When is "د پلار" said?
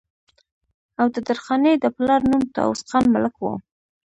1.79-2.21